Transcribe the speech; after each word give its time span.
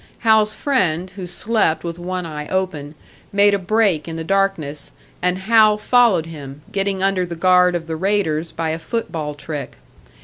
Hal's 0.21 0.55
friend, 0.55 1.11
who 1.11 1.27
slept 1.27 1.83
with 1.83 1.99
one 1.99 2.25
eye 2.25 2.47
open, 2.47 2.95
made 3.31 3.53
a 3.53 3.59
break 3.59 4.07
in 4.07 4.15
the 4.15 4.23
darkness, 4.23 4.93
and 5.21 5.37
Hal 5.37 5.77
followed 5.77 6.25
him, 6.25 6.63
getting 6.71 7.03
under 7.03 7.23
the 7.23 7.35
guard 7.35 7.75
of 7.75 7.85
the 7.85 7.95
raiders 7.95 8.51
by 8.51 8.69
a 8.71 8.79
foot 8.79 9.11
ball 9.11 9.35
trick. 9.35 9.77